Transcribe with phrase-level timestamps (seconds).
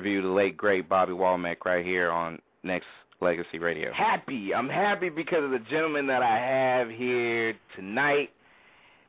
[0.00, 2.86] interview the late great Bobby Womack right here on Next
[3.20, 3.92] Legacy Radio.
[3.92, 4.54] Happy.
[4.54, 8.30] I'm happy because of the gentleman that I have here tonight.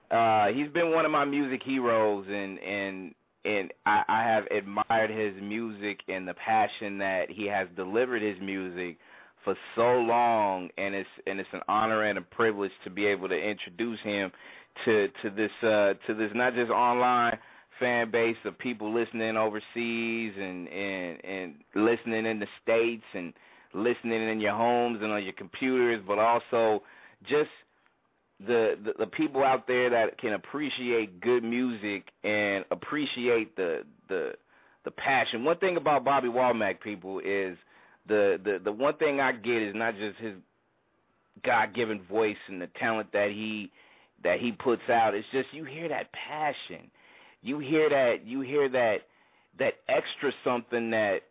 [0.10, 3.16] Uh, he's been one of my music heroes, and and
[3.46, 8.42] and I, I have admired his music and the passion that he has delivered his
[8.42, 9.00] music
[9.46, 13.30] for so long, and it's and it's an honor and a privilege to be able
[13.30, 14.34] to introduce him
[14.84, 17.38] to to this uh, to this not just online
[17.82, 23.34] fan base of people listening overseas and and and listening in the states and
[23.74, 26.84] listening in your homes and on your computers, but also
[27.24, 27.50] just
[28.40, 34.36] the, the the people out there that can appreciate good music and appreciate the the
[34.84, 35.44] the passion.
[35.44, 37.58] One thing about Bobby Womack people is
[38.06, 40.36] the the the one thing I get is not just his
[41.42, 43.72] God-given voice and the talent that he
[44.22, 45.16] that he puts out.
[45.16, 46.92] It's just you hear that passion.
[47.42, 49.04] You hear that you hear that
[49.58, 51.24] that extra something that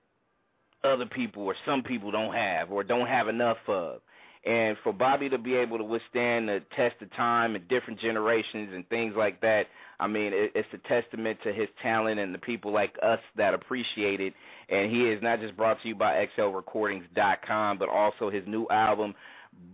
[0.83, 4.00] other people or some people don't have or don't have enough of.
[4.44, 8.72] And for Bobby to be able to withstand the test of time and different generations
[8.75, 12.72] and things like that, I mean, it's a testament to his talent and the people
[12.72, 14.33] like us that appreciate it.
[14.70, 19.14] And he is not just brought to you by XLRecordings.com, but also his new album,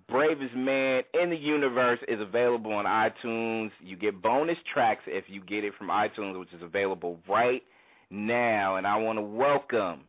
[0.08, 3.72] Bravest Man in the Universe, is available on iTunes.
[3.80, 7.64] You get bonus tracks if you get it from iTunes, which is available right
[8.08, 8.76] now.
[8.76, 10.04] And I want to welcome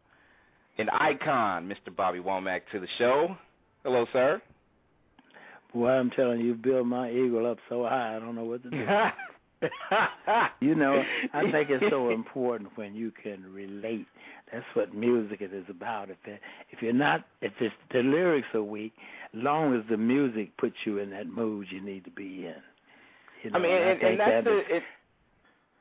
[0.77, 1.95] an icon, Mr.
[1.95, 3.37] Bobby Womack, to the show.
[3.83, 4.41] Hello, sir.
[5.73, 8.63] Boy, I'm telling you, you built my eagle up so high, I don't know what
[8.63, 8.85] to do.
[10.59, 14.07] you know, I think it's so important when you can relate.
[14.51, 16.09] That's what music is about.
[16.09, 18.95] If it, if you're not, if it's, the lyrics are weak,
[19.33, 22.55] long as the music puts you in that mood you need to be in.
[23.43, 24.83] You know, I mean, and, and, and that's that the, it,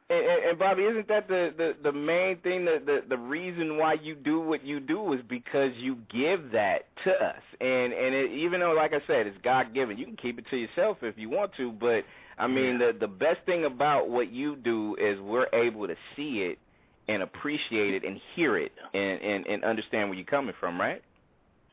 [0.08, 3.76] and, and, and Bobby, isn't that the, the, the main thing, the, the, the reason
[3.76, 7.42] why you do what you do is because you give that to us.
[7.60, 10.56] And, and it, even though, like I said, it's God-given, you can keep it to
[10.56, 12.04] yourself if you want to, but,
[12.38, 12.88] I mean, yeah.
[12.88, 16.58] the, the best thing about what you do is we're able to see it
[17.08, 21.02] and appreciate it and hear it and, and, and understand where you're coming from, right?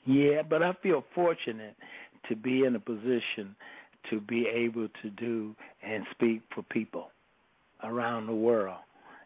[0.06, 1.76] Yeah, but I feel fortunate
[2.24, 3.56] to be in a position
[4.10, 7.10] to be able to do and speak for people
[7.84, 8.78] around the world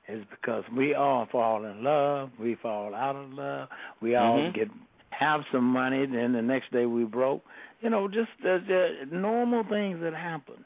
[0.07, 3.69] is because we all fall in love, we fall out of love,
[3.99, 4.51] we all mm-hmm.
[4.51, 4.69] get
[5.09, 7.43] have some money, then the next day we broke.
[7.81, 10.65] You know, just the, the normal things that happen.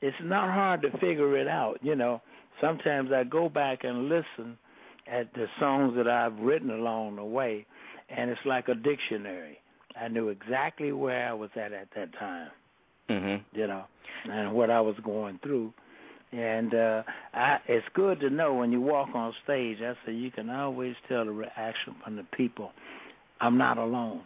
[0.00, 1.78] It's not hard to figure it out.
[1.82, 2.20] You know,
[2.60, 4.58] sometimes I go back and listen
[5.06, 7.66] at the songs that I've written along the way,
[8.08, 9.60] and it's like a dictionary.
[10.00, 12.50] I knew exactly where I was at at that time.
[13.08, 13.58] Mm-hmm.
[13.58, 13.84] You know,
[14.30, 15.72] and what I was going through
[16.32, 17.02] and uh,
[17.32, 19.80] I, it's good to know when you walk on stage.
[19.80, 22.72] I say you can always tell the reaction from the people.
[23.40, 24.22] I'm not alone.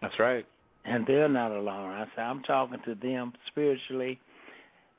[0.00, 0.44] That's right.
[0.84, 1.90] And they're not alone.
[1.90, 4.18] I say I'm talking to them spiritually,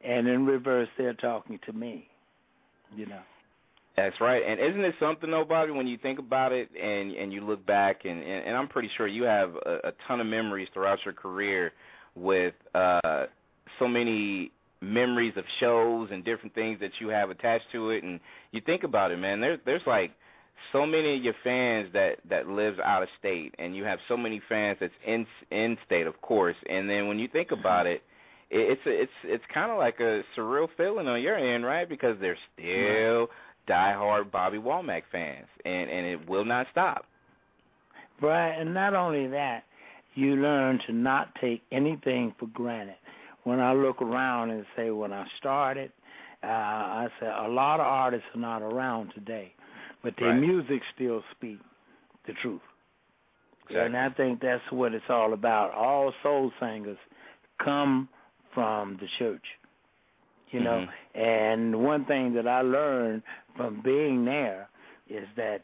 [0.01, 2.07] and in reverse, they're talking to me.
[2.95, 3.21] You know.
[3.95, 4.43] That's right.
[4.45, 7.65] And isn't it something though, Bobby, when you think about it and and you look
[7.65, 11.05] back and and, and I'm pretty sure you have a, a ton of memories throughout
[11.05, 11.73] your career
[12.15, 13.27] with uh
[13.77, 14.51] so many
[14.83, 18.19] memories of shows and different things that you have attached to it and
[18.51, 20.11] you think about it man there's there's like
[20.71, 24.17] so many of your fans that that lives out of state and you have so
[24.17, 28.03] many fans that's in in state of course and then when you think about it
[28.49, 31.89] it's a, it's it's kind of like a surreal feeling on your end right?
[31.89, 33.29] Because they're still
[33.67, 37.05] diehard Bobby Womack fans and and it will not stop.
[38.21, 39.63] Right and not only that
[40.13, 42.95] you learn to not take anything for granted
[43.43, 45.91] when I look around and say when I started,
[46.41, 49.53] uh, I say a lot of artists are not around today,
[50.01, 50.39] but their right.
[50.39, 51.59] music still speak
[52.25, 52.61] the truth.
[53.69, 53.85] Exactly.
[53.85, 55.73] And I think that's what it's all about.
[55.73, 56.97] All soul singers
[57.57, 58.09] come
[58.53, 59.57] from the church,
[60.49, 60.79] you know.
[60.79, 61.19] Mm-hmm.
[61.19, 63.23] And one thing that I learned
[63.55, 64.67] from being there
[65.09, 65.63] is that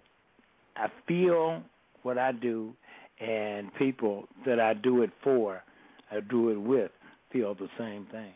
[0.78, 1.62] I feel
[2.04, 2.74] what I do,
[3.20, 5.62] and people that I do it for,
[6.10, 6.92] I do it with
[7.30, 8.34] feel the same thing.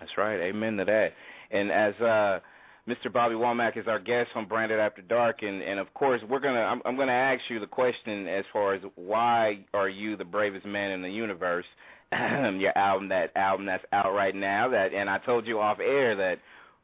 [0.00, 0.40] That's right.
[0.40, 1.14] Amen to that.
[1.50, 2.40] And as uh,
[2.88, 3.12] Mr.
[3.12, 6.60] Bobby Womack is our guest on Branded After Dark, and, and of course we're gonna
[6.60, 10.66] I'm, I'm gonna ask you the question as far as why are you the bravest
[10.66, 11.66] man in the universe?
[12.12, 14.68] Your album, that album that's out right now.
[14.68, 16.40] That and I told you off air that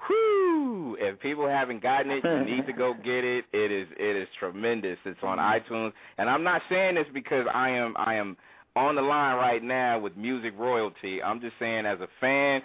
[0.08, 3.44] whoo, if people haven't gotten it, you need to go get it.
[3.52, 4.98] It is it is tremendous.
[5.04, 8.36] It's on iTunes, and I'm not saying this because I am I am
[8.76, 11.22] on the line right now with music royalty.
[11.22, 12.62] I'm just saying as a fan,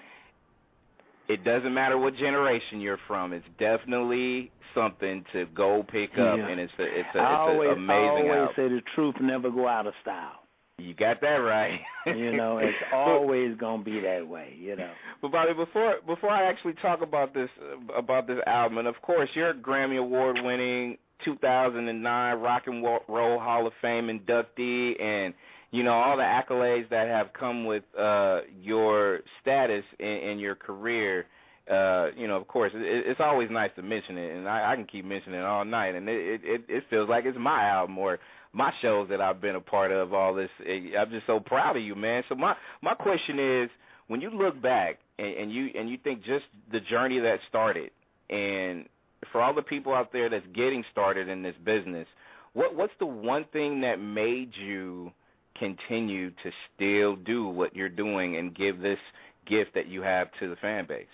[1.27, 3.33] it doesn't matter what generation you're from.
[3.33, 6.47] It's definitely something to go pick up, Yeah.
[6.47, 8.53] and it's a, it's a, it's always, a amazing I always album.
[8.55, 10.41] say the truth never go out of style.
[10.77, 11.79] You got that right.
[12.05, 14.55] You know, it's always gonna be that way.
[14.59, 14.89] You know.
[15.21, 17.49] But Bobby, before before I actually talk about this
[17.95, 23.39] about this album, and of course you're a Grammy Award winning 2009 Rock and Roll
[23.39, 25.33] Hall of Fame inductee, and
[25.71, 30.55] you know all the accolades that have come with uh, your status in, in your
[30.55, 31.27] career.
[31.67, 34.75] Uh, you know, of course, it, it's always nice to mention it, and I, I
[34.75, 37.97] can keep mentioning it all night, and it, it it feels like it's my album
[37.97, 38.19] or
[38.53, 40.13] my shows that I've been a part of.
[40.13, 42.23] All this, I'm just so proud of you, man.
[42.29, 43.69] So my my question is,
[44.07, 47.91] when you look back and, and you and you think just the journey that started,
[48.29, 48.87] and
[49.31, 52.07] for all the people out there that's getting started in this business,
[52.53, 55.11] what what's the one thing that made you
[55.55, 58.99] continue to still do what you're doing and give this
[59.45, 61.07] gift that you have to the fan base?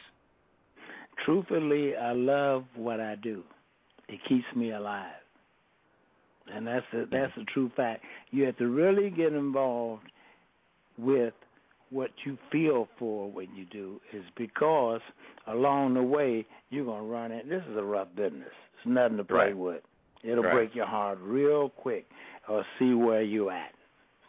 [1.15, 3.43] Truthfully, I love what I do.
[4.07, 5.05] It keeps me alive,
[6.51, 7.11] and that's a, mm-hmm.
[7.11, 8.03] that's a true fact.
[8.31, 10.11] You have to really get involved
[10.97, 11.33] with
[11.91, 15.01] what you feel for when you do is because
[15.45, 17.47] along the way you're gonna run it.
[17.47, 18.53] This is a rough business.
[18.77, 19.57] It's nothing to play Right.
[19.57, 19.83] with.
[20.23, 20.53] It'll Right.
[20.53, 22.09] break your heart real quick,
[22.47, 23.73] or see where you at.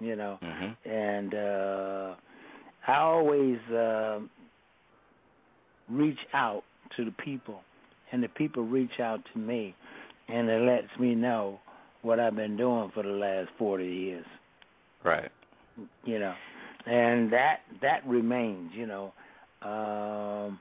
[0.03, 0.89] You know, Mm-hmm.
[0.89, 2.15] and uh,
[2.87, 4.21] I always uh,
[5.89, 6.65] reach out
[6.97, 7.63] to the people,
[8.11, 9.75] and the people reach out to me,
[10.29, 11.61] and it lets me know
[12.03, 14.27] what I've been doing for the last 40 years.
[15.05, 15.31] Right.
[16.05, 16.35] You know,
[16.87, 18.75] and that that remains.
[18.75, 19.13] You know,
[19.63, 20.59] um,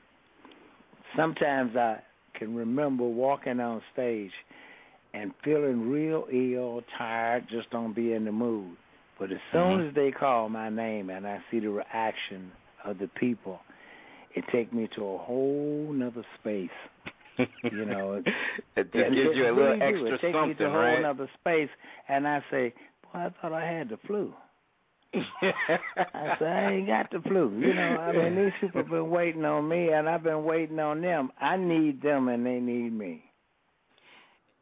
[1.16, 2.00] sometimes I
[2.34, 4.32] can remember walking on stage
[5.14, 8.76] and feeling real ill, tired, just don't be in the mood.
[9.18, 9.88] But as soon Mhm.
[9.88, 12.52] as they call my name and I see the reaction
[12.84, 13.60] of the people,
[14.34, 16.70] it takes me to a whole nother space.
[17.70, 18.24] You know, it,
[18.76, 19.78] it just gives it you a really little do.
[19.88, 21.02] extra It takes me to a whole right?
[21.02, 21.70] nother space,
[22.08, 24.34] and I say, "Boy, I thought I had the flu."
[25.14, 29.10] I said, "I ain't got the flu." You know, I mean, these people have been
[29.10, 31.32] waiting on me, and I've been waiting on them.
[31.40, 33.24] I need them, and they need me.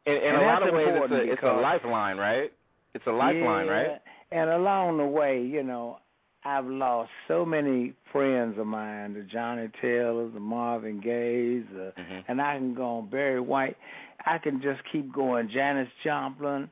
[0.05, 2.51] in, in And a lot of ways, it's a, it's a lifeline, right?
[2.93, 4.01] It's a lifeline, Yeah, right?
[4.31, 5.99] And along the way, you know,
[6.43, 12.23] I've lost so many friends of mine, the Johnny Taylors, the Marvin Gayes, uh, Mhm.
[12.27, 13.77] and I can go on Barry White.
[14.25, 16.69] I can just keep going, Janis Joplin.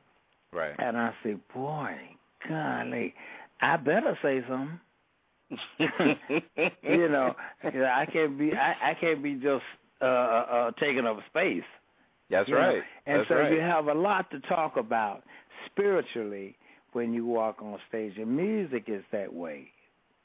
[0.52, 0.74] Right.
[0.78, 1.96] And I say, boy,
[2.48, 3.14] golly,
[3.60, 4.80] I better say something.
[6.82, 9.64] you know, I can't be, I, I can't be just
[10.00, 11.64] uh, uh, uh, taking up space.
[12.28, 12.60] That's you know.
[12.60, 12.84] right.
[13.06, 13.52] And That's so right.
[13.52, 15.24] you have a lot to talk about
[15.66, 16.56] spiritually
[16.92, 18.18] when you walk on stage.
[18.18, 19.72] And music is that way.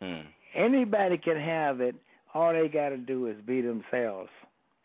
[0.01, 0.25] Mm.
[0.53, 1.95] Anybody can have it.
[2.33, 4.29] All they got to do is be themselves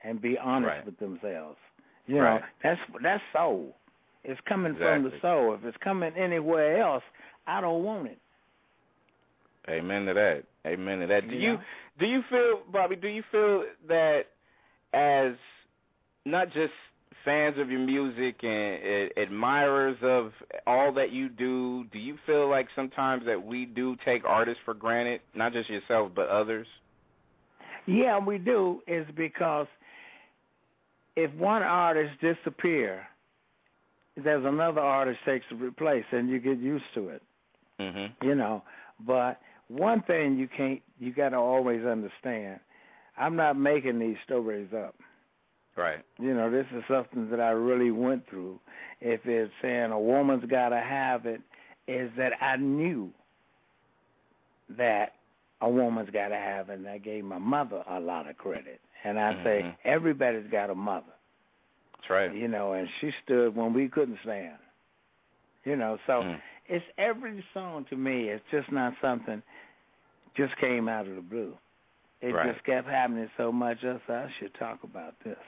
[0.02, 0.86] and be honest Right.
[0.86, 1.58] with themselves.
[2.06, 2.42] You know, Right.
[2.62, 3.76] that's that's soul.
[4.24, 5.54] It's coming from the soul.
[5.54, 7.04] If it's coming anywhere else,
[7.46, 8.18] I don't want it.
[9.68, 10.44] Amen to that.
[10.66, 11.28] Amen to that.
[11.28, 11.60] Do You
[11.98, 12.96] do you feel, Bobby?
[12.96, 14.28] Do you feel that
[14.92, 15.34] as
[16.24, 16.74] not just
[17.24, 20.32] fans of your music and uh, admirers of
[20.66, 24.74] all that you do, do you feel like sometimes that we do take artists for
[24.74, 26.66] granted, not just yourself but others?
[27.86, 28.82] Yeah, we do.
[28.86, 29.66] Is because
[31.16, 33.08] if one artist disappear,
[34.16, 37.22] there's another artist takes the replace, and you get used to it.
[37.80, 38.26] Mm-hmm.
[38.26, 38.62] you know.
[39.00, 42.60] But one thing you can't, you got to always understand.
[43.16, 44.94] I'm not making these stories up.
[45.76, 46.04] Right.
[46.18, 48.60] You know, this is something that I really went through.
[49.00, 51.40] If it's saying a woman's got to have it,
[51.86, 53.12] is that I knew
[54.70, 55.14] that
[55.60, 58.80] a woman's got to have it, and I gave my mother a lot of credit.
[59.04, 59.76] And I say, Mhm.
[59.84, 61.12] everybody's got a mother,
[61.96, 62.34] That's right.
[62.34, 64.58] you know, and she stood when we couldn't stand.
[65.64, 66.40] You know, so Mm.
[66.66, 68.28] it's every song to me.
[68.28, 69.42] It's just not something
[70.34, 71.56] just came out of the blue.
[72.20, 72.52] It Right.
[72.52, 73.78] just kept happening so much.
[73.84, 75.38] I said, I should talk about this.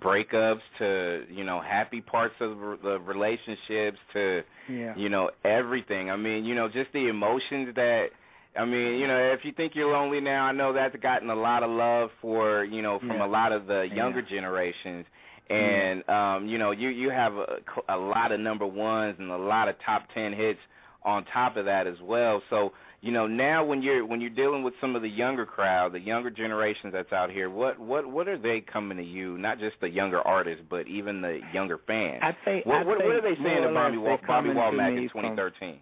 [0.00, 4.94] Breakups to you know happy parts of the relationships to Yeah.
[4.94, 8.10] you know everything i mean you know just the emotions that
[8.58, 11.34] i mean you know if you think you're lonely now i know that's gotten a
[11.34, 13.24] lot of love for you know from Yeah.
[13.24, 13.94] a lot of the Yeah.
[13.94, 15.06] younger generations
[15.48, 19.38] and um you know you you have a, a lot of number ones and a
[19.38, 20.60] lot of top 10 hits
[21.04, 22.74] on top of that as well so
[23.06, 26.00] you know now when you're when you're dealing with some of the younger crowd the
[26.00, 29.78] younger generations that's out here what what what are they coming to you not just
[29.80, 32.66] the younger artists but even the younger fans I think.
[32.66, 34.96] what, I what, think what are they saying to Bobby, less Wal- they Bobby Womack
[34.96, 35.78] in from- 2013?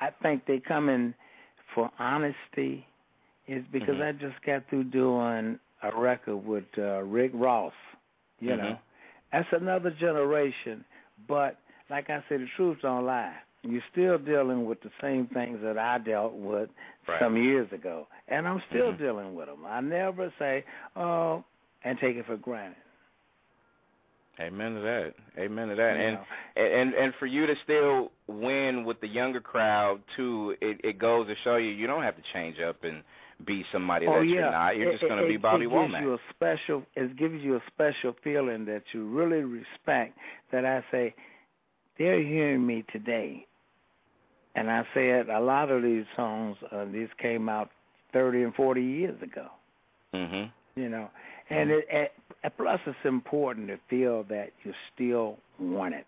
[0.00, 1.14] I think they come in
[1.66, 2.86] for honesty
[3.46, 4.06] is because Mhm.
[4.08, 7.74] I just got through doing a record with uh, Rick Ross.
[8.40, 8.58] You Mhm.
[8.58, 8.78] know,
[9.30, 10.84] that's another generation.
[11.26, 11.58] But
[11.90, 13.34] like I said, the truth don't lie.
[13.66, 16.68] You're still dealing with the same things that I dealt with
[17.08, 17.18] Right.
[17.18, 18.98] some years ago, and I'm still Mhm.
[18.98, 19.64] dealing with them.
[19.66, 20.64] I never say,
[20.96, 21.44] "Oh,"
[21.82, 22.76] and take it for granted.
[24.40, 25.14] Amen to that.
[25.38, 25.96] Amen to that.
[25.96, 26.18] And
[26.56, 31.28] and and for you to still win with the younger crowd too, it, it goes
[31.28, 33.02] to show you you don't have to change up and
[33.44, 34.76] be somebody oh that yeah, you're not.
[34.76, 36.00] You're It- just going to be Bobby it gives Womack.
[36.02, 36.84] you a special.
[36.96, 40.18] It gives you a special feeling that you really respect.
[40.50, 41.14] That I say,
[41.96, 43.46] they're hearing me today,
[44.54, 46.56] and I said a lot of these songs.
[46.70, 47.70] Uh, these came out
[48.12, 49.48] thirty and forty years ago.
[50.12, 50.50] Mhm.
[50.76, 51.10] You know,
[51.50, 51.84] and Mhm.
[51.90, 56.06] it, it, plus it's important to feel that you still want it.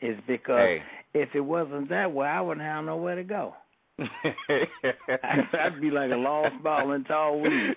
[0.00, 0.06] it.
[0.08, 0.82] Is because Hey.
[1.14, 3.54] if it wasn't that way, I wouldn't have nowhere to go.
[3.98, 7.76] I'd be like a lost ball in tall weeds.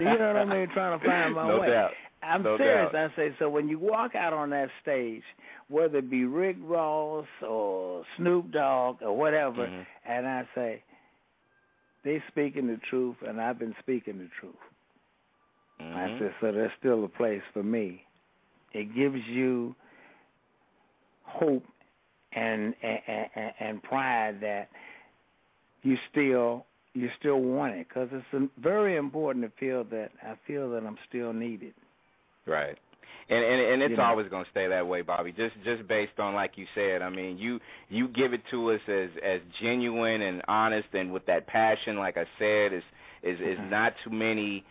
[0.00, 0.66] You know what I mean?
[0.68, 1.68] Trying to find my no way.
[1.70, 1.94] doubt.
[2.22, 2.92] I'm No serious.
[2.92, 3.12] doubt.
[3.12, 3.48] I say so.
[3.48, 5.24] When you walk out on that stage,
[5.68, 9.86] whether it be Rick Ross or Snoop Dogg or whatever, Mhm.
[10.04, 10.82] and I say
[12.02, 14.54] they speaking the truth, and I've been speaking the truth.
[15.78, 16.18] I Mhm.
[16.18, 16.52] said so.
[16.52, 18.06] There's still a place for me.
[18.72, 19.74] It gives you
[21.22, 21.66] hope
[22.32, 23.02] and and,
[23.34, 24.68] and, and pride that
[25.82, 30.70] you still you still want it because it's very important to feel that I feel
[30.70, 31.74] that I'm still needed.
[32.46, 32.78] Right.
[33.28, 34.02] And and and it's You know.
[34.04, 35.32] always going to stay that way, Bobby.
[35.32, 37.02] Just just based on like you said.
[37.02, 41.26] I mean, you you give it to us as as genuine and honest and with
[41.26, 41.98] that passion.
[41.98, 42.84] Like I said, is
[43.22, 43.70] is is Mhm.
[43.70, 44.64] not too many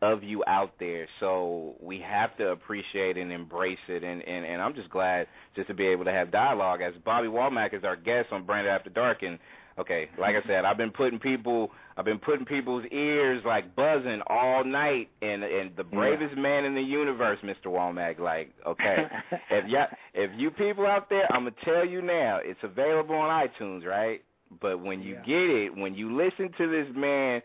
[0.00, 1.06] of you out there.
[1.20, 4.02] So we have to appreciate and embrace it.
[4.02, 6.82] And and and I'm just glad just to be able to have dialogue.
[6.82, 9.38] As Bobby Womack is our guest on Branded After Dark, and
[9.78, 11.72] okay, like I said, I've been putting people.
[11.96, 15.96] I've been putting people's ears like buzzing all night, and and the Yeah.
[15.98, 17.64] bravest man in the universe, Mr.
[17.66, 18.18] Womack.
[18.18, 19.08] Like, okay,
[19.50, 23.30] if ya if you people out there, I'm gonna tell you now, it's available on
[23.48, 24.22] iTunes, right?
[24.60, 25.22] But when you Yeah.
[25.22, 27.42] get it, when you listen to this man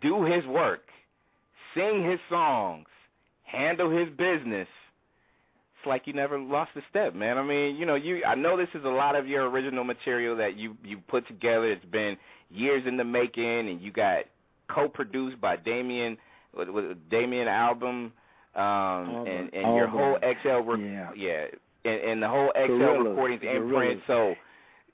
[0.00, 0.88] do his work,
[1.74, 2.88] sing his songs,
[3.42, 4.68] handle his business,
[5.86, 7.38] like you never lost a step, man.
[7.38, 10.36] I mean, you know, you I know this is a lot of your original material
[10.36, 11.66] that you you put together.
[11.66, 12.16] It's been
[12.50, 14.24] years in the making, and you got
[14.68, 16.18] co-produced by Damon
[16.54, 18.12] with, with Damon Albarn,
[18.54, 21.10] um, and and your whole XL, rec- Yeah.
[21.14, 21.46] yeah,
[21.84, 23.08] and, and the whole XL Gorillaz.
[23.10, 24.02] recordings imprint.
[24.06, 24.36] So.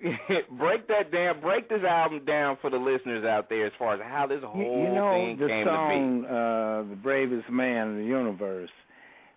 [0.50, 1.38] break that down.
[1.40, 4.62] Break this album down for the listeners out there, as far as how this whole
[4.62, 8.70] You, you know, thing the came to song uh, "The Bravest Man in the Universe"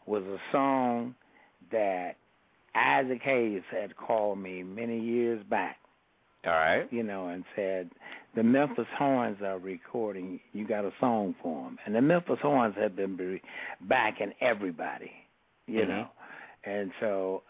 [0.06, 1.16] was a song
[1.74, 2.16] that
[2.74, 5.80] Isaac Hayes had called me many years back.
[6.46, 6.88] All right.
[6.92, 7.90] you know, and said,
[8.34, 10.42] the Memphis Horns are recording.
[10.54, 11.80] You got a song for them.
[11.86, 13.42] And the Memphis Horns have been be-
[13.80, 15.14] backing everybody,
[15.68, 15.88] you Mhm.
[15.88, 16.10] know.
[16.66, 17.44] And so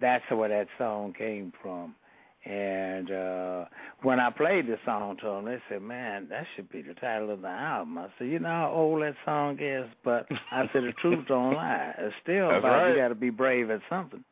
[0.00, 1.94] that's where that song came from.
[2.44, 3.66] And uh,
[4.02, 7.30] when I played the song to them, they said, man, that should be the title
[7.30, 7.98] of the album.
[7.98, 9.88] I said, you know how old that song is?
[10.02, 11.94] But I said, the truth don't lie.
[11.98, 12.90] It's still That's about right.
[12.90, 14.24] you got to be brave at something.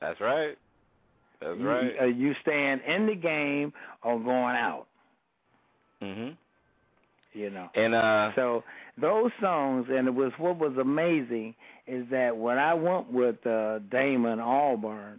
[0.00, 0.56] That's right.
[1.40, 2.00] That's You- right.
[2.00, 4.86] uh, you staying in the game or going out,
[6.00, 6.36] mhm.
[7.32, 7.68] you know.
[7.74, 8.62] And uh, So
[8.96, 11.56] those songs, and it was what was amazing
[11.86, 15.18] is that when I went with uh, Damon Albarn,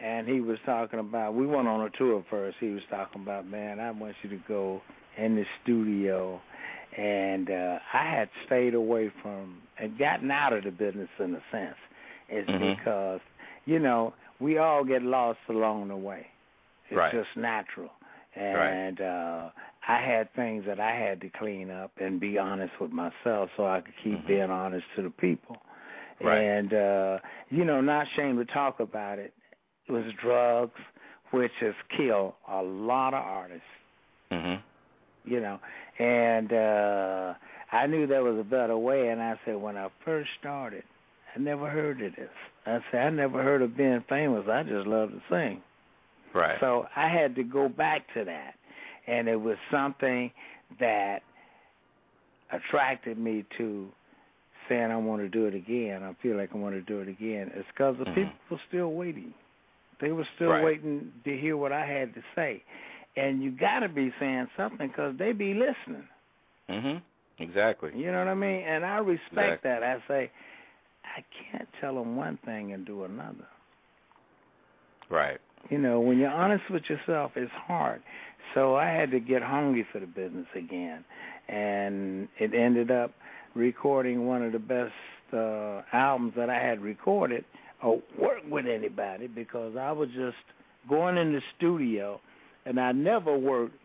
[0.00, 2.58] and he was talking about, we went on a tour first.
[2.58, 4.82] He was talking about, man, I want you to go
[5.16, 6.40] in the studio,
[6.96, 11.42] and uh, I had stayed away from and gotten out of the business in a
[11.50, 11.76] sense.
[12.28, 12.76] It's Mhm.
[12.76, 13.20] because
[13.66, 16.28] you know we all get lost along the way.
[16.88, 17.12] It's Right.
[17.12, 17.92] just natural.
[18.34, 19.50] And uh,
[19.88, 23.66] I had things that I had to clean up and be honest with myself so
[23.66, 24.26] I could keep Mhm.
[24.26, 25.60] being honest to the people.
[26.20, 26.38] Right.
[26.38, 27.18] And, uh,
[27.50, 29.32] you know, not ashamed to talk about it.
[29.88, 30.78] It was drugs,
[31.30, 33.66] which has killed a lot of artists,
[34.30, 34.60] mhm.
[35.24, 35.60] you know.
[35.98, 37.34] And uh,
[37.72, 40.84] I knew there was a better way, and I said, when I first started,
[41.34, 42.30] I never heard of this.
[42.66, 44.46] I said, I never heard of being famous.
[44.46, 45.62] I just love to sing.
[46.34, 46.60] Right.
[46.60, 48.56] So I had to go back to that.
[49.06, 50.30] And it was something
[50.80, 51.22] that
[52.50, 53.90] attracted me to
[54.68, 56.02] saying I want to do it again.
[56.02, 57.50] I feel like I want to do it again.
[57.54, 58.14] It's because the Mhm.
[58.14, 59.32] people were still waiting.
[59.98, 60.62] They were still Right.
[60.64, 62.62] waiting to hear what I had to say.
[63.16, 66.08] And you got to be saying something because they be listening.
[66.68, 66.98] Mm-hmm.
[67.40, 67.92] Exactly.
[67.96, 68.62] You know what I mean?
[68.62, 69.70] And I respect Exactly.
[69.70, 69.82] that.
[69.82, 70.30] I say,
[71.04, 73.46] I can't tell them one thing and do another.
[75.08, 75.38] Right.
[75.70, 78.02] You know, when you're honest with yourself, it's hard.
[78.54, 81.04] So I had to get hungry for the business again,
[81.48, 83.12] and it ended up
[83.54, 84.92] recording one of the best
[85.32, 87.44] uh, albums that I had recorded
[87.82, 90.36] or work with anybody because I was just
[90.88, 92.20] going in the studio,
[92.64, 93.78] and I never worked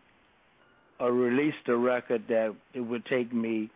[1.00, 3.70] or released a record that it would take me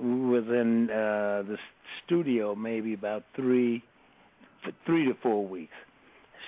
[0.00, 1.58] within uh, the
[2.04, 3.82] studio maybe about three,
[4.84, 5.74] three to four weeks.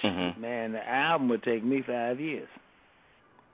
[0.02, 0.40] Mm-hmm.
[0.40, 2.48] Man, the album would take me five years.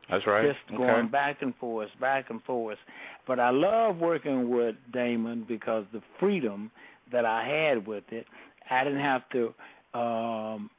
[0.09, 0.45] That's right.
[0.45, 0.76] Just okay.
[0.76, 2.79] going back and forth, back and forth.
[3.26, 6.71] But I love working with Damon because the freedom
[7.11, 8.26] that I had with it,
[8.70, 9.54] I didn't have to
[9.94, 10.70] um,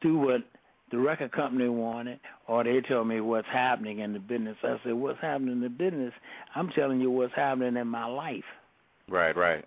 [0.00, 0.44] do what
[0.90, 4.56] the record company wanted, or they tell me what's happening in the business.
[4.62, 6.14] I said, what's happening in the business?
[6.54, 8.46] I'm telling you what's happening in my life.
[9.08, 9.64] Right, right.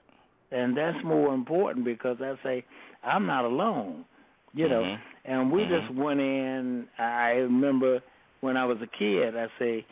[0.51, 2.65] And that's more important because I say,
[3.03, 4.06] I'm not alone,
[4.53, 4.82] you know.
[4.82, 5.01] Mm-hmm.
[5.25, 5.72] And we mm-hmm.
[5.72, 6.88] just went in.
[6.98, 8.01] I remember
[8.41, 9.86] when I was a kid, I say,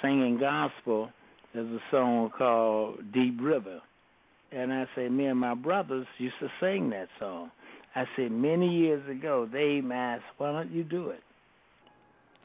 [0.00, 1.10] singing gospel.
[1.54, 3.80] There's a song called Deep River.
[4.52, 7.50] And I say, me and my brothers used to sing that song.
[7.94, 11.22] I said, many years ago, they asked, why don't you do it?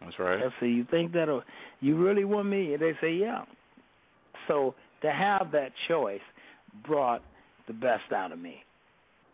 [0.02, 0.40] That's right.
[0.40, 1.44] I said, you think that'll,
[1.82, 2.74] you really want me?
[2.74, 3.44] And they say, yeah.
[4.48, 6.22] So to have that choice
[6.84, 7.22] brought
[7.66, 8.64] the best out of me.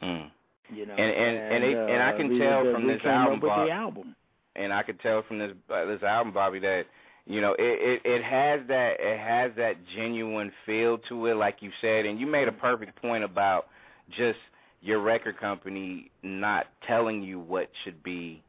[0.01, 0.31] Mm.
[0.73, 3.39] You know, and and and, it, uh, and I can we, tell from this album,
[3.39, 4.15] Bob, the album.
[4.55, 6.87] and I can tell from this uh, this album, Bobby, that
[7.25, 11.61] you know it, it it has that it has that genuine feel to it, like
[11.61, 13.67] you said, and you made a perfect point about
[14.09, 14.39] just
[14.81, 18.43] your record company not telling you what should be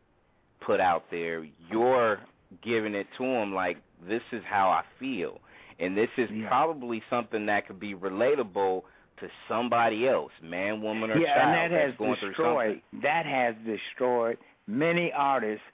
[0.60, 1.46] put out there.
[1.70, 2.18] You're
[2.60, 5.40] giving it to them like this is how I feel,
[5.78, 6.48] and this is Yeah.
[6.48, 8.82] probably something that could be relatable
[9.18, 12.80] to somebody else, man, woman, or yeah, child and that that's has going through destroyed
[12.92, 13.00] something.
[13.02, 15.64] that has destroyed many artists.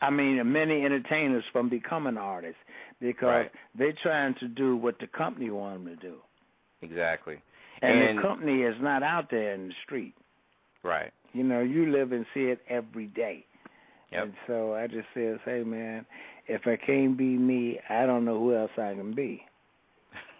[0.00, 2.60] I mean, many entertainers from becoming artists
[3.00, 3.50] because Right.
[3.74, 6.22] they're trying to do what the company want them to do,
[6.82, 7.40] Exactly.
[7.82, 10.14] and, And- the company is not out there in the street.
[10.82, 11.10] Right.
[11.34, 13.44] You know, you live and see it every day.
[14.12, 14.22] Yep.
[14.24, 16.06] And so I just says, hey man,
[16.46, 19.44] if I can't be me, I don't know who else I can be.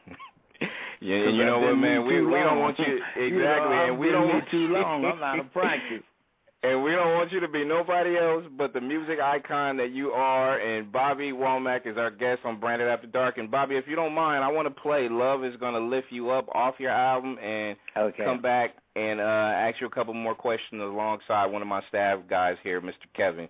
[1.00, 2.06] yeah, and you know what, man?
[2.06, 5.04] We we don't want you You exactly, know, and we don't want too long.
[5.04, 6.02] I'm out of practice.
[6.64, 10.12] And we don't want you to be nobody else but the music icon that you
[10.12, 10.58] are.
[10.58, 13.38] And Bobby Womack is our guest on Branded After Dark.
[13.38, 16.30] And Bobby, if you don't mind, I want to play "Love Is Gonna Lift You
[16.30, 18.24] Up" off your album, and Okay.
[18.24, 22.26] come back and uh, ask you a couple more questions alongside one of my staff
[22.26, 23.06] guys here, Mr.
[23.12, 23.48] Kevin.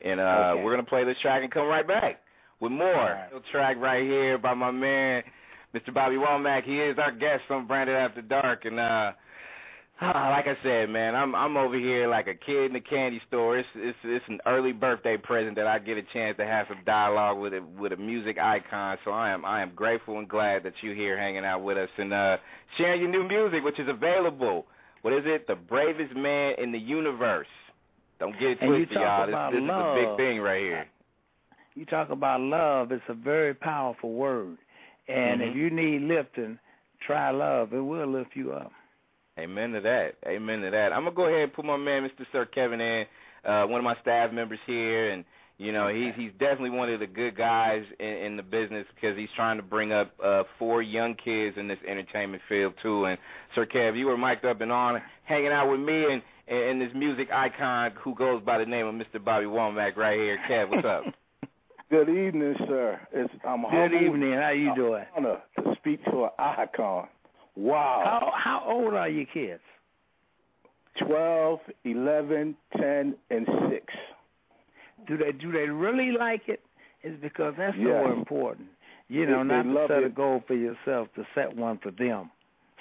[0.00, 0.64] And uh, Okay.
[0.64, 2.22] we're gonna play this track and come right back
[2.58, 2.86] with more.
[2.86, 3.44] right.
[3.50, 5.24] Track right here by my man,
[5.74, 5.92] Mr.
[5.92, 6.62] Bobby Womack.
[6.62, 9.12] He is our guest on Branded After Dark, and uh,
[10.00, 13.56] like I said, man, I'm I'm over here like a kid in a candy store.
[13.58, 16.78] It's it's it's an early birthday present that I get a chance to have some
[16.84, 18.98] dialogue with a with a music icon.
[19.04, 21.90] So I am I am grateful and glad that you're here hanging out with us
[21.96, 22.38] and uh,
[22.76, 24.66] sharing your new music, which is available.
[25.02, 25.46] What is it?
[25.46, 27.48] The bravest man in the universe.
[28.18, 29.26] Don't get it twisted, y'all.
[29.26, 30.86] This, this is a big thing right here.
[31.74, 32.90] You talk about love.
[32.90, 34.56] It's a very powerful word.
[35.06, 35.50] And Mhm.
[35.50, 36.58] if you need lifting,
[36.98, 37.72] try love.
[37.74, 38.72] It will lift you up.
[39.38, 40.16] Amen to that.
[40.26, 40.92] Amen to that.
[40.92, 42.26] I'm gonna go ahead and put my man, Mr.
[42.32, 43.06] Sir Kevin, in.
[43.44, 45.24] Uh, one of my staff members here, and
[45.58, 49.16] you know he's he's definitely one of the good guys in, in the business because
[49.16, 53.04] he's trying to bring up uh, four young kids in this entertainment field too.
[53.04, 53.18] And
[53.54, 56.94] Sir Kev, you were mic'd up and on, hanging out with me and and this
[56.94, 59.22] music icon who goes by the name of Mr.
[59.22, 60.38] Bobby Womack right here.
[60.38, 61.04] Kev, what's up?
[61.88, 62.98] Good evening, sir.
[63.12, 64.32] It's, I'm Good evening.
[64.32, 65.04] How you doing?
[65.16, 67.06] honor to speak to an icon.
[67.56, 68.02] Wow.
[68.04, 69.62] How how old are your kids?
[70.98, 73.94] 12, 11, 10, and 6.
[75.06, 76.62] Do they do they really like it?
[77.02, 78.04] It's because that's Yes.
[78.06, 78.68] so important.
[79.08, 81.78] You know, They- not they to love set a goal for yourself, to set one
[81.78, 82.30] for them.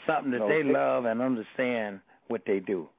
[0.05, 2.89] Something that No, they they- love and understand what they do.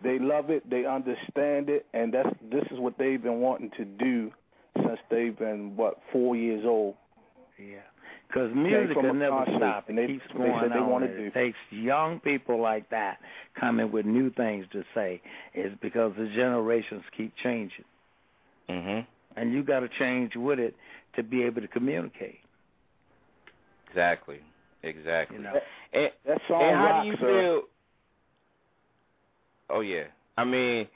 [0.00, 0.68] They love it.
[0.68, 1.86] They understand it.
[1.92, 4.32] And that's this is what they've been wanting to do
[4.76, 6.96] since they've been, what, four years old.
[7.58, 7.78] Yeah.
[8.28, 9.84] Because music from will a never stop.
[9.84, 10.90] It and they- keeps they going said they on.
[10.90, 13.20] wanna It takes young people like that
[13.54, 15.22] coming with new things to say.
[15.54, 17.86] Is because the generations keep changing.
[18.68, 19.00] hmm
[19.36, 20.76] And you got to change with it
[21.14, 22.40] to be able to communicate.
[23.88, 24.40] Exactly.
[24.82, 25.38] Exactly.
[25.38, 25.60] You know.
[25.92, 27.26] And, That song and how rock, do you sir.
[27.42, 27.62] feel?
[29.70, 30.04] Oh yeah,
[30.36, 30.88] I mean,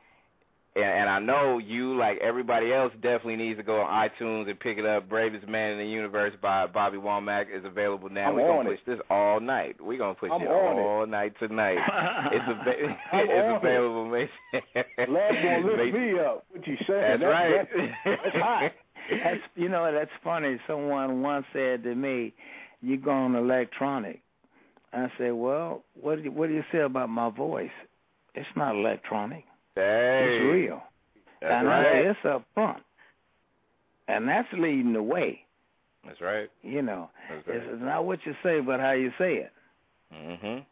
[0.75, 4.59] and, and I know you, like everybody else, definitely needs to go on iTunes and
[4.59, 5.09] pick it up.
[5.09, 8.29] Bravest Man in the Universe by Bobby Womack is available now.
[8.29, 8.87] I'm We're gonna push it.
[8.87, 9.81] this all night.
[9.81, 11.79] We're gonna push I'm it on all night tonight.
[12.33, 13.57] it's a, I'm on it's it.
[13.57, 14.07] available.
[14.07, 14.31] Make
[15.09, 16.45] Love gonna lift me up.
[16.51, 17.21] What you saying?
[17.21, 17.69] That's right.
[18.05, 18.73] That's, that's hot.
[19.11, 20.59] That's you know that's funny.
[20.67, 22.33] Someone once said to me,
[22.81, 24.23] "You're going electronic?"
[24.93, 27.73] I said, "Well, what do you, what do you say about my voice?
[28.35, 29.45] It's not electronic.
[29.75, 30.83] Hey, It's real."
[31.41, 31.93] That's and I right.
[31.93, 32.83] say it's up front,
[34.07, 35.45] and that's leading the way.
[36.05, 36.51] That's right.
[36.63, 37.57] You know, it's, right.
[37.57, 39.53] it's not what you say, but how you say it,
[40.13, 40.65] Mhm.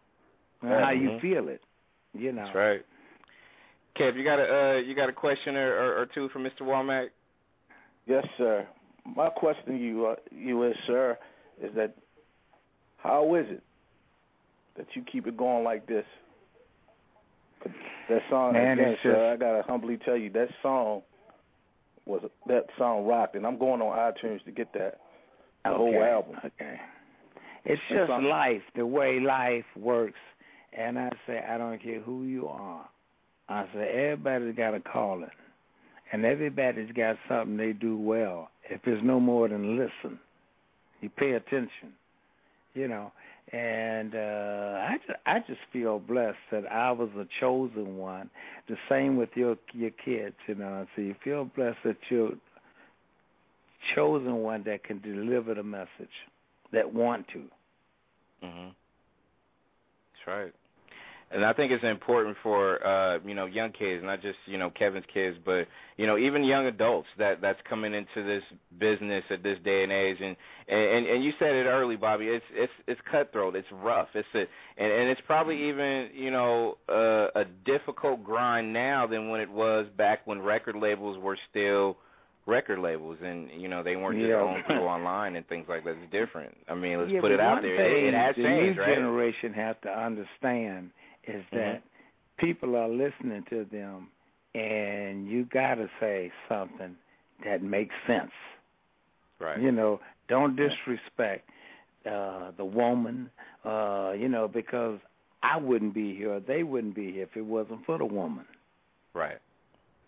[0.62, 1.20] and how you Mhm.
[1.20, 1.62] feel it.
[2.14, 2.44] You know.
[2.44, 2.86] That's right.
[3.94, 6.60] Kev, you got a uh, you got a question or, or, or two for Mr.
[6.60, 7.10] Womack?
[8.06, 8.66] Yes, sir.
[9.04, 11.18] My question to you, uh, you is, sir,
[11.60, 11.94] is that
[12.98, 13.62] how is it
[14.74, 16.06] that you keep it going like this?
[18.08, 21.02] That song, Man, again, it's sir, I gotta humbly tell you, that song
[22.06, 25.00] was that song rocked, and I'm going on iTunes to get that
[25.64, 26.36] the whole album.
[26.44, 26.80] Okay.
[27.64, 30.18] It's just life, the way life works.
[30.72, 32.88] And I say, I don't care who you are.
[33.48, 35.30] I say, everybody's got a calling.
[36.12, 38.50] And everybody's got something they do well.
[38.64, 40.18] If it's no more than listen,
[41.00, 41.92] you pay attention,
[42.74, 43.12] you know.
[43.52, 48.30] And uh, I, just, I just feel blessed that I was a chosen one.
[48.68, 50.86] The same with your your kids, you know.
[50.94, 52.34] So you feel blessed that you're
[53.80, 56.28] chosen one that can deliver the message,
[56.70, 57.50] that want to.
[58.44, 58.74] Mhm.
[60.12, 60.54] That's right.
[61.32, 64.68] And I think it's important for uh, you know young kids, not just you know
[64.68, 68.42] Kevin's kids, but you know even young adults that that's coming into this
[68.78, 70.20] business at this day and age.
[70.20, 72.28] And and and you said it early, Bobby.
[72.28, 73.54] It's it's it's cutthroat.
[73.54, 74.08] It's rough.
[74.14, 74.40] It's a
[74.76, 79.50] and and it's probably even you know uh, a difficult grind now than when it
[79.50, 81.96] was back when record labels were still
[82.46, 84.40] record labels and you know they weren't just Yeah.
[84.40, 85.96] owned through online and things like that.
[86.02, 86.56] It's different.
[86.68, 87.76] I mean, let's yeah, put it out there.
[87.76, 88.96] Thing It, it has the changed, new right?
[88.96, 90.90] generation have to understand
[91.24, 91.82] is that
[92.36, 94.08] people are listening to them,
[94.54, 96.96] and you got to say something
[97.44, 98.32] that makes sense.
[99.38, 99.58] Right.
[99.58, 101.48] You know, don't disrespect
[102.06, 103.30] uh, the woman.
[103.64, 104.98] Uh, you know, because
[105.42, 108.44] I wouldn't be here, they wouldn't be here if it wasn't for the woman.
[109.14, 109.38] Right.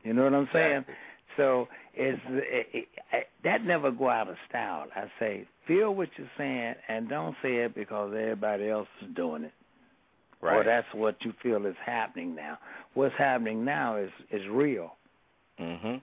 [0.05, 0.79] You know what I'm saying?
[0.79, 0.95] Exactly.
[1.37, 4.89] So it's it, it, it, that never go out of style.
[4.95, 9.45] I say feel what you're saying and don't say it because everybody else is doing
[9.45, 9.53] it.
[10.43, 10.57] Right.
[10.59, 12.59] Or that's what you feel is happening now.
[12.95, 14.97] What's happening now is is real.
[15.59, 15.97] Mm-hmm.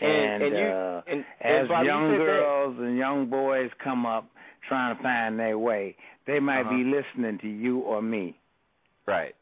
[0.00, 3.26] And, and you, uh, and, As and Bobby, you young said that- girls and young
[3.26, 4.28] boys come up
[4.62, 6.90] trying to find their way, they might be Uh-huh.
[6.96, 8.34] listening to you or me.
[9.06, 9.34] right.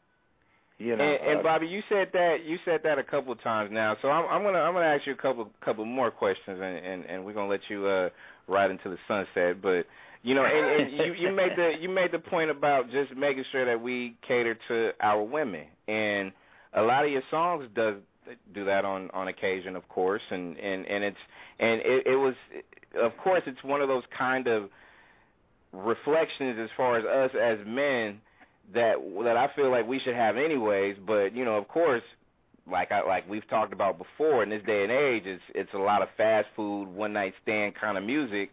[0.77, 3.39] You know, And, and uh, Bobby, you said that you said that a couple of
[3.41, 3.95] times now.
[4.01, 7.05] So I'm, I'm gonna I'm gonna ask you a couple couple more questions, and, and,
[7.05, 8.09] and we're gonna let you uh,
[8.47, 9.61] ride into the sunset.
[9.61, 9.85] But
[10.23, 13.45] you know, and, and you, you made the you made the point about just making
[13.45, 16.31] sure that we cater to our women, and
[16.73, 17.95] a lot of your songs does
[18.53, 21.19] do that on on occasion, of course, and and and it's
[21.59, 22.35] and it, it was,
[22.95, 24.69] of course, it's one of those kind of
[25.71, 28.21] reflections as far as us as men
[28.73, 30.97] that that I feel like we should have anyways.
[30.97, 32.03] But you know, of course,
[32.67, 35.79] like I like we've talked about before in this day and age, it's it's a
[35.79, 38.51] lot of fast food, one night stand kind of music,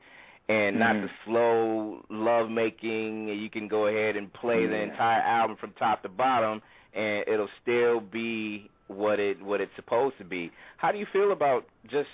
[0.48, 1.02] and not Mhm.
[1.02, 3.28] the slow love making.
[3.28, 6.62] You can go ahead and play the entire album from top to bottom,
[6.94, 10.50] and it'll still be what it what it's supposed to be.
[10.78, 12.10] How do you feel about just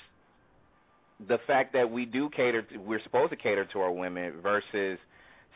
[1.25, 4.99] the fact that we do cater to, we're supposed to cater to our women versus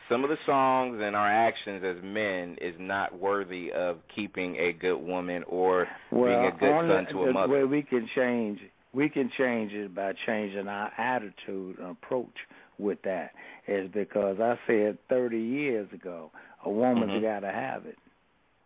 [0.07, 4.71] some of the songs and our actions as men is not worthy of keeping a
[4.71, 7.51] good woman or well, being a good son to a the mother.
[7.53, 8.61] way we can change,
[8.93, 12.47] we can change it by changing our attitude and approach
[12.79, 13.33] with that.
[13.67, 16.31] Is because I said 30 years ago,
[16.63, 17.21] a woman's Mhm.
[17.21, 17.97] got to have it,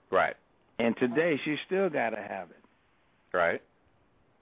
[0.09, 0.35] Right,
[0.79, 2.63] and today she still got to have it.
[3.33, 3.61] right.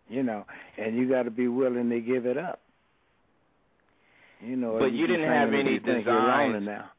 [0.09, 0.45] You know,
[0.77, 2.59] and you got to be willing to give it up.
[4.41, 6.65] You know, But you you didn't have any designs.
[6.65, 6.91] now.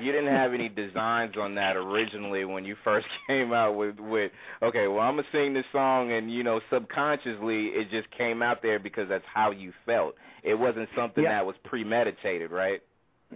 [0.00, 4.32] You didn't have any designs on that originally when you first came out with with
[4.62, 8.62] okay, well I'm gonna sing this song and you know subconsciously it just came out
[8.62, 10.16] there because that's how you felt.
[10.42, 11.30] It wasn't something Yeah.
[11.30, 12.82] that was premeditated, right?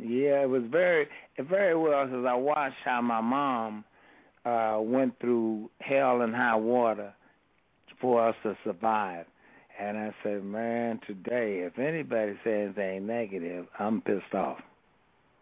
[0.01, 3.85] Yeah, it was very, very well because I watched how my mom
[4.45, 7.13] uh, went through hell and high water
[7.99, 9.27] for us to survive.
[9.79, 14.63] And I said, man, today, if anybody says anything negative, I'm pissed off.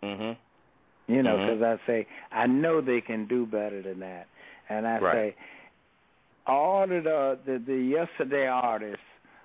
[0.03, 0.37] Mhm.
[1.11, 1.59] You know, mm-hmm.
[1.59, 4.29] because I say, I know they can do better than that.
[4.68, 5.12] And I Right.
[5.12, 5.35] say,
[6.46, 9.03] all of the, the the yesterday artists,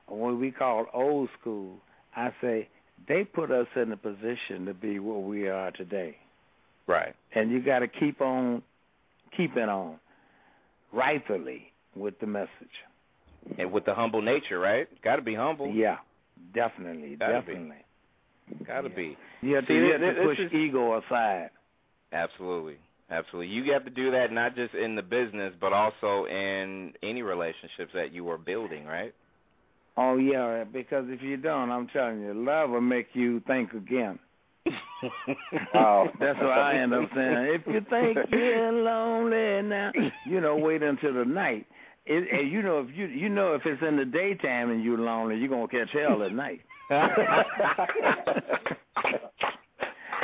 [0.08, 1.80] what we call old school,
[2.16, 2.68] I say
[3.08, 6.18] they put us in a position to be what we are today.
[6.88, 7.16] Right.
[7.34, 8.62] And you got to keep on
[9.32, 10.00] keeping on,
[10.92, 12.84] rightfully with the message.
[13.58, 14.88] And with the humble nature, right?
[15.02, 15.68] Got to be humble.
[15.70, 15.98] Yeah,
[16.54, 17.78] definitely, Gotta definitely.
[18.60, 18.66] Be.
[18.66, 18.96] Got to yeah.
[18.96, 19.18] be.
[19.42, 21.50] You have to, See, you have to push is, ego aside.
[22.12, 22.78] Absolutely.
[23.10, 23.54] Absolutely.
[23.54, 27.94] You have to do that not just in the business, but also in any relationships
[27.94, 29.14] that you are building, right?
[29.98, 34.20] Oh, yeah, because if you don't, I'm telling you, love will make you think again.
[35.76, 37.54] oh, That's what I end up saying.
[37.54, 39.92] If you think you're lonely now,
[40.26, 41.68] you know, wait until the night.
[42.06, 44.98] It, and you know, if you you know if it's in the daytime and you're
[44.98, 46.62] lonely, you're gonna catch hell at night.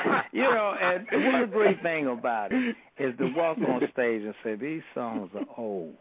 [0.31, 4.55] you know, and one great thing about it is to walk on stage and say
[4.55, 5.95] these songs are old,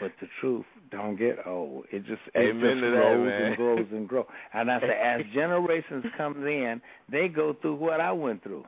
[0.00, 1.86] but the truth don't get old.
[1.90, 4.26] It just it Amen just grows that, and grows and grows.
[4.52, 8.66] And I say, as generations come in, they go through what I went through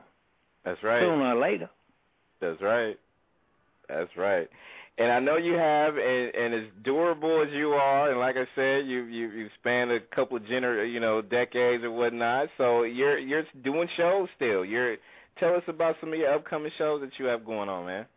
[0.63, 1.01] That's right.
[1.01, 1.69] sooner or later.
[2.39, 2.99] That's right.
[3.87, 4.49] That's right.
[4.99, 8.47] And I know you have, and, and as durable as you are, and like I
[8.55, 12.49] said, you you you spanned a couple of gener, you know, decades or whatnot.
[12.57, 14.65] So you're you're doing shows still.
[14.65, 14.97] You're
[15.35, 18.07] tell us about some of your upcoming shows that you have going on, man.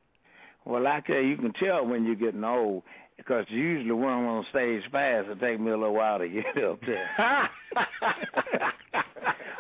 [0.65, 2.83] Well, I tell you, you can tell when you're getting old
[3.17, 5.29] because usually run on stage fast.
[5.29, 7.11] It takes me a little while to get up there.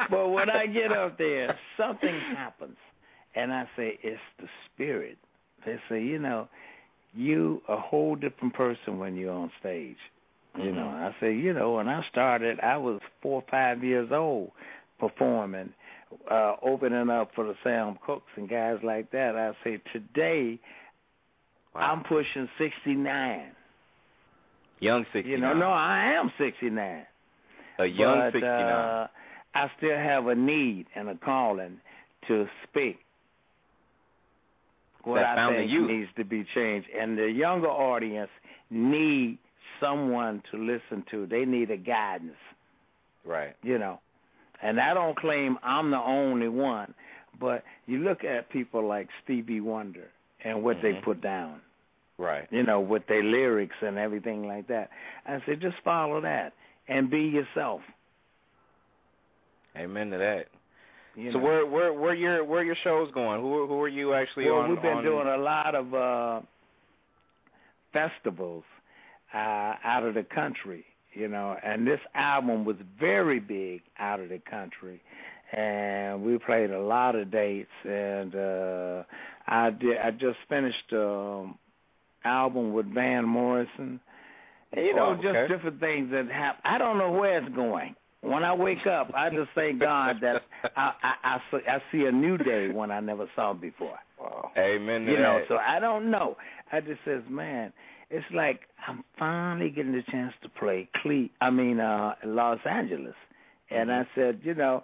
[0.09, 2.79] but when I get up there, something happens,
[3.35, 5.19] and I say it's the spirit.
[5.67, 6.49] They say, you know,
[7.15, 9.99] you a whole different person when you're on stage.
[10.59, 14.11] You know, I say, you know, when I started, I was four or five years
[14.11, 14.51] old
[14.99, 15.73] performing,
[16.29, 19.37] uh, opening up for the Sam Cookes and guys like that.
[19.37, 20.59] I say, today,
[21.75, 21.93] Wow.
[21.93, 23.53] I'm pushing 69.
[24.81, 25.31] Young 69.
[25.31, 27.07] You know, no, I am 69.
[27.79, 28.53] a young but, 69.
[28.53, 29.07] Uh,
[29.55, 31.81] I still have a need and a calling
[32.27, 32.99] to speak
[35.05, 35.89] what That I think youth.
[35.89, 36.89] needs to be changed.
[36.91, 38.31] And the younger audience
[38.71, 39.39] need
[39.79, 41.27] someone to listen to.
[41.27, 42.37] They need a guidance,
[43.25, 43.55] right.
[43.63, 44.01] you know.
[44.63, 46.95] And I don't claim I'm the only one,
[47.39, 50.11] but you look at people like Stevie Wonder
[50.45, 51.03] and what they Mhm.
[51.03, 51.61] put down
[52.19, 52.47] Right.
[52.51, 54.91] you know, with their lyrics and everything like that.
[55.27, 56.53] I said, just follow that
[56.87, 57.83] and be yourself.
[59.77, 60.49] Amen to that.
[61.17, 61.45] You so know.
[61.45, 63.41] where where where your where your shows going?
[63.41, 64.71] Who who are you actually well, on?
[64.71, 66.41] we've been on- doing a lot of uh,
[67.93, 68.65] festivals
[69.33, 74.29] uh, out of the country, you know, and this album was very big out of
[74.29, 75.01] the country.
[75.53, 79.03] And we played a lot of dates, and uh,
[79.49, 79.99] I did.
[79.99, 81.59] I just finished um,
[82.25, 83.99] album with Van Morrison.
[84.73, 86.61] And, you know, Oh, just different things that happen.
[86.65, 87.97] I don't know where it's going.
[88.23, 90.43] When I wake up, I just thank God that
[90.77, 93.99] I, I, I, see, I see a new day when I never saw before.
[94.21, 94.51] Wow.
[94.59, 95.49] Amen You know, that.
[95.49, 96.37] so I don't know.
[96.71, 97.73] I just says, man,
[98.11, 103.15] it's like I'm finally getting the chance to play Cle- I mean, uh, Los Angeles.
[103.71, 104.83] And I said, you know,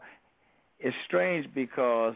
[0.78, 2.14] it's strange because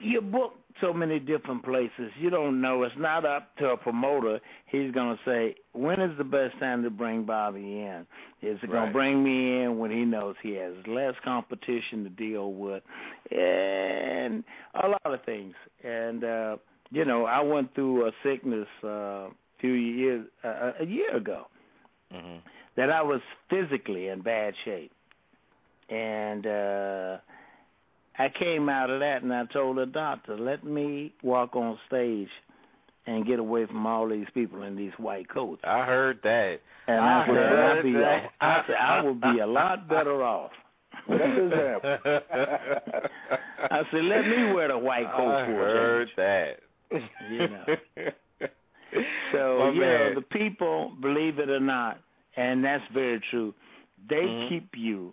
[0.00, 2.12] you book so many different places.
[2.18, 2.82] You don't know.
[2.82, 4.40] It's not up to a promoter.
[4.66, 8.06] He's going to say, when is the best time to bring Bobby in?
[8.42, 12.10] Is it going to bring me in when he knows he has less competition to
[12.10, 12.82] deal with?
[13.30, 15.54] And a lot of things.
[15.82, 16.56] And, uh,
[16.90, 21.46] you know, I went through a sickness uh, a few years, uh, a year ago
[22.12, 22.36] hmm
[22.76, 24.92] that I was physically in bad shape.
[25.88, 27.18] And uh
[28.18, 32.30] I came out of that and I told the doctor, let me walk on stage
[33.06, 35.62] and get away from all these people in these white coats.
[35.64, 36.60] I heard that.
[36.88, 38.32] And I I, said, heard I'll be that.
[38.40, 40.52] I said, I will be a lot better off.
[41.06, 41.52] What does?
[43.70, 46.16] I said, let me wear the white coat I for a heard change.
[46.16, 46.60] that.
[47.30, 48.12] You know.
[49.32, 50.08] So, My you man.
[50.08, 52.00] know, the people, believe it or not,
[52.36, 53.52] and that's very true,
[54.08, 54.48] they Mhm.
[54.48, 55.12] keep you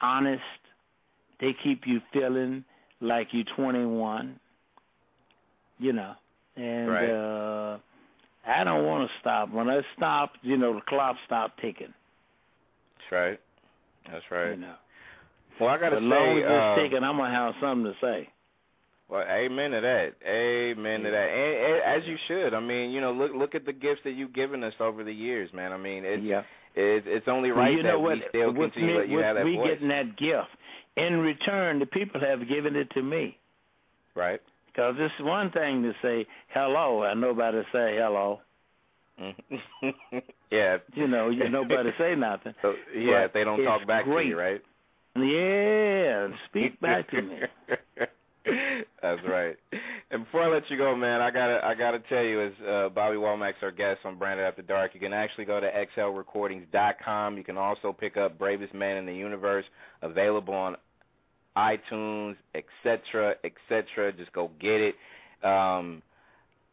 [0.00, 0.42] honest.
[1.42, 2.64] They keep you feeling
[3.00, 4.38] like you're 21,
[5.80, 6.14] you know.
[6.56, 7.10] And Right.
[7.10, 7.78] uh,
[8.46, 9.50] I don't want to stop.
[9.50, 11.92] When I stop, you know, the clock stopped ticking,
[12.98, 13.40] That's right.
[14.08, 14.50] That's right.
[14.50, 14.74] you know.
[15.58, 17.92] Well, I gotta As long say, as uh, it's ticking, I'm going to have something
[17.92, 18.28] to say.
[19.08, 20.14] well, amen to that.
[20.24, 21.28] Amen to that.
[21.28, 22.54] And, and as you should.
[22.54, 25.12] I mean, you know, look look at the gifts that you've given us over the
[25.12, 25.72] years, man.
[25.72, 26.44] I mean, it's yeah.
[26.74, 28.28] It's, it's only right you that know we what?
[28.28, 29.68] still with continue me, let you with have that me voice.
[29.68, 30.50] getting that gift,
[30.96, 33.38] in return, the people have given it to me.
[34.14, 34.40] Right.
[34.66, 38.40] Because it's one thing to say hello and nobody say hello.
[40.50, 40.78] yeah.
[40.94, 42.54] You know, you nobody say nothing.
[42.62, 44.24] So, yeah, they don't talk back great.
[44.24, 44.62] to you, right?
[45.14, 47.40] Yeah, speak back to me.
[49.02, 49.56] That's right.
[50.12, 52.88] And before I let you go, man, I gotta I gotta tell you, as uh,
[52.90, 57.36] Bobby Womack's our guest on Branded After Dark, you can actually go to xlrecordings.com.
[57.36, 59.64] You can also pick up Bravest Man in the Universe,
[60.02, 60.76] available on
[61.56, 64.12] iTunes, etc., etc.
[64.12, 64.96] Just go get it.
[65.44, 66.02] Um,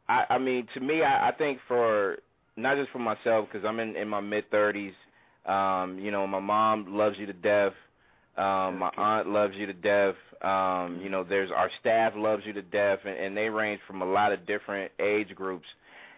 [0.08, 2.20] I, I mean, to me, I, I think for
[2.56, 4.94] not just for myself because I'm in in my mid thirties.
[5.48, 7.74] Um, you know, my mom loves you to death.
[8.38, 10.16] Um, my aunt loves you to death.
[10.42, 14.02] Um, you know, there's our staff loves you to death, and, and they range from
[14.02, 15.68] a lot of different age groups.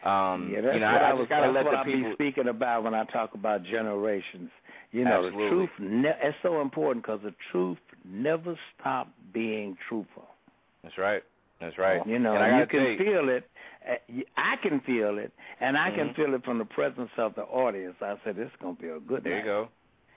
[0.03, 1.27] Um, yeah, that's you know, what I, I, I was.
[1.27, 2.09] gotta That's let what the I people.
[2.09, 4.51] be speaking about when I talk about generations.
[4.91, 5.49] You know, Absolutely.
[5.49, 5.69] the truth.
[5.79, 10.27] Ne- it's so important because the truth never stops being truthful.
[10.83, 11.23] That's right.
[11.59, 12.05] That's right.
[12.07, 13.47] You know, and I you can you, feel it.
[14.35, 16.15] I can feel it, and I can Mhm.
[16.15, 17.95] feel it from the presence of the audience.
[18.01, 19.29] I said, "This is gonna be a good day.
[19.31, 19.69] There you go.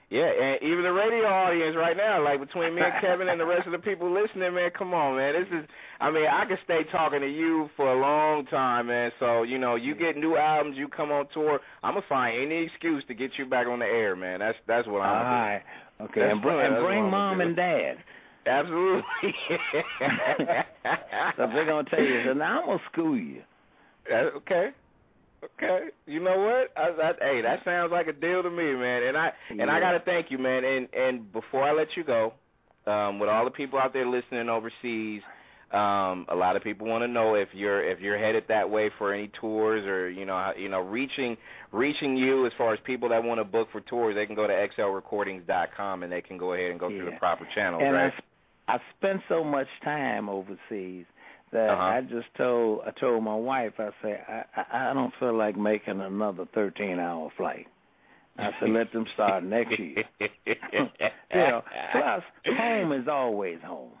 [0.09, 3.45] Yeah, and even the radio audience right now, like between me and Kevin and the
[3.45, 5.33] rest of the people listening, man, come on, man.
[5.33, 5.65] This is,
[5.99, 9.11] I mean, I could stay talking to you for a long time, man.
[9.19, 12.37] So, you know, you get new albums, you come on tour, I'm going to find
[12.37, 14.41] any excuse to get you back on the air, man.
[14.41, 15.63] That's that's what I'm going right.
[16.01, 17.97] Okay, That's and, br- and bring mom and dad.
[18.45, 19.03] Absolutely.
[21.35, 23.41] So they're gonna tell you, so now I'm gonna school you.
[24.07, 24.71] That- okay.
[25.45, 25.89] Okay.
[26.07, 26.71] You know what?
[26.77, 29.03] I, I, hey, that sounds like a deal to me, man.
[29.03, 30.63] And I and I gotta thank you, man.
[30.63, 32.33] And and before I let you go,
[32.87, 35.21] um, with all the people out there listening overseas,
[35.71, 38.89] um, a lot of people want to know if you're if you're headed that way
[38.89, 41.37] for any tours or you know how, you know reaching
[41.71, 44.15] reaching you as far as people that want to book for tours.
[44.15, 47.45] They can go to xlrecordings.com and they can go ahead and go through the proper
[47.45, 48.13] channels, And right?
[48.67, 51.05] I, I spent so much time overseas
[51.51, 51.83] that Uh-huh.
[51.83, 55.55] I just told I told my wife I said I, I I don't feel like
[55.55, 57.67] making another 13 hour flight.
[58.37, 60.03] I said let them start next year.
[60.19, 60.89] you
[61.31, 63.91] know, plus home is always home.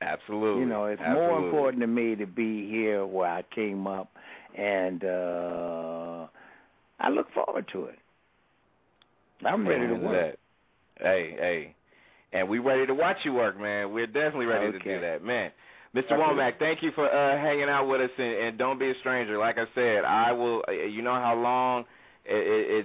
[0.00, 0.62] Absolutely.
[0.62, 1.28] You know, it's Absolutely.
[1.28, 4.16] more important to me to be here where I came up,
[4.54, 6.26] and uh
[7.00, 7.98] I look forward to it.
[9.44, 10.12] I'm ready to work.
[10.12, 10.38] that.
[10.98, 11.74] Hey, hey.
[12.32, 13.92] And we're ready to watch you work, man.
[13.92, 15.52] We're definitely ready to do that, man.
[15.94, 16.18] Mr.
[16.18, 19.38] Womack, thank you for uh, hanging out with us, and, and don't be a stranger.
[19.38, 20.64] Like I said, I will.
[20.68, 21.84] uh, You know how long
[22.24, 22.34] it,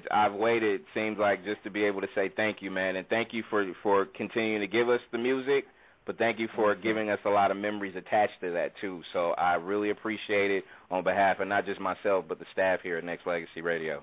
[0.04, 0.86] it, I've waited.
[0.94, 3.66] Seems like just to be able to say thank you, man, and thank you for
[3.82, 5.68] for continuing to give us the music.
[6.06, 9.04] But thank you for giving us a lot of memories attached to that too.
[9.14, 12.98] So I really appreciate it on behalf of not just myself, but the staff here
[12.98, 14.02] at Nexxlegacy Radio.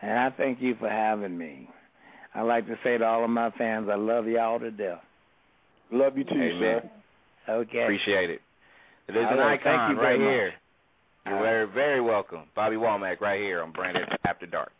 [0.00, 1.68] And I thank you for having me.
[2.34, 5.04] I like to say to all of my fans, I love y'all to death.
[5.90, 6.80] Love you too, Amen.
[6.82, 6.90] sir.
[7.48, 7.82] Okay.
[7.82, 8.42] Appreciate it.
[9.08, 10.28] It is All an right, thank icon right much.
[10.28, 10.54] here.
[11.26, 12.42] You're very, very welcome.
[12.54, 14.72] Bobby Womack right here on Branded After Dark.